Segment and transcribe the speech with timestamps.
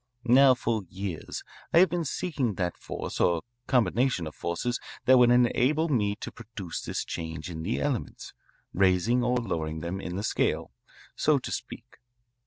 [0.25, 5.29] "Now for years I have been seeking that force or combination of forces that would
[5.29, 8.33] enable me to produce this change in the elements
[8.73, 10.71] raising or lowering them in the scale,
[11.15, 11.99] so to speak.